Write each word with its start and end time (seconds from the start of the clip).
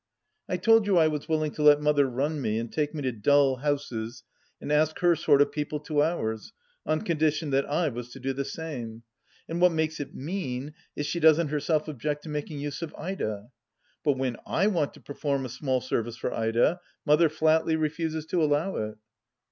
I 0.49 0.57
told 0.57 0.87
you 0.87 0.97
I 0.97 1.07
was 1.07 1.29
willing 1.29 1.51
to 1.51 1.61
let 1.61 1.79
Mother 1.79 2.07
run 2.09 2.41
me 2.41 2.57
and 2.57 2.73
take 2.73 2.95
me 2.95 3.03
to 3.03 3.11
dull 3.11 3.57
houses 3.57 4.23
and 4.59 4.71
ask 4.71 4.97
her 4.97 5.15
sort 5.15 5.43
of 5.43 5.51
people 5.51 5.79
to 5.81 6.01
ours, 6.01 6.53
on 6.87 7.03
condition 7.03 7.51
that 7.51 7.69
I 7.69 7.87
was 7.89 8.09
to 8.13 8.19
do 8.19 8.33
the 8.33 8.43
same. 8.43 9.03
And 9.47 9.61
what 9.61 9.71
makes 9.73 9.99
it 9.99 10.15
mean 10.15 10.73
is 10.95 11.05
she 11.05 11.19
doesn't, 11.19 11.49
herself 11.49 11.87
object 11.87 12.23
to 12.23 12.29
making 12.29 12.57
use 12.59 12.81
of 12.81 12.95
Ida. 12.97 13.51
But 14.03 14.17
when 14.17 14.37
I 14.47 14.65
want 14.65 14.95
to 14.95 15.01
perform 15.01 15.45
a 15.45 15.49
small 15.49 15.81
service 15.81 16.17
for 16.17 16.33
Ida, 16.33 16.79
Mother 17.05 17.29
flatly 17.29 17.75
refuses 17.75 18.25
to 18.25 18.41
allow 18.43 18.77
it. 18.77 18.97